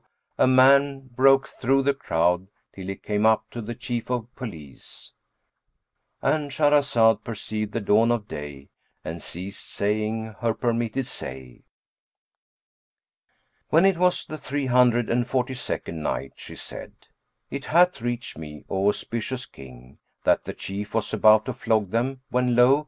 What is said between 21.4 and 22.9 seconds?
to flog them when lo!